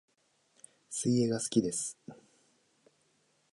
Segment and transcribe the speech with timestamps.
[0.89, 1.95] 水泳が好きです